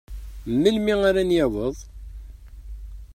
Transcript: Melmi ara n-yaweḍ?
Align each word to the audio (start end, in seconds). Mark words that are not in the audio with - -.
Melmi 0.51 0.93
ara 1.09 1.21
n-yaweḍ? 1.23 1.75